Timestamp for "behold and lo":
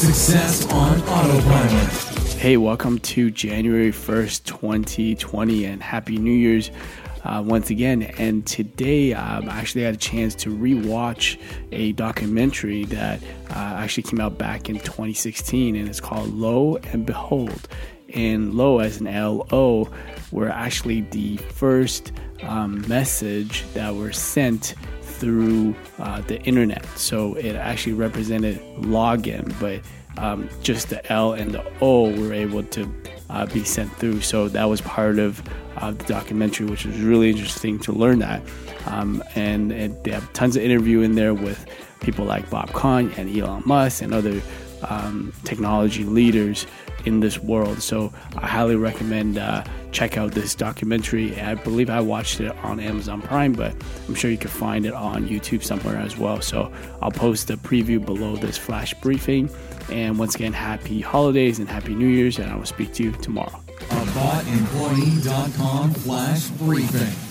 17.04-18.78